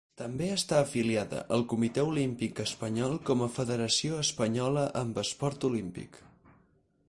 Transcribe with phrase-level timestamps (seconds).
[0.19, 6.23] També està afiliada al Comitè Olímpic Espanyol com a federació espanyola amb esport olímpic.